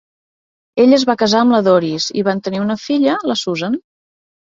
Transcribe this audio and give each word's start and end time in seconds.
Ell 0.85 0.95
es 0.95 1.03
va 1.09 1.15
casar 1.21 1.41
amb 1.45 1.53
la 1.55 1.59
Doris, 1.67 2.07
i 2.21 2.23
van 2.29 2.41
tenir 2.47 2.63
una 2.63 2.79
filla, 2.85 3.19
la 3.33 3.37
Susan. 3.43 3.77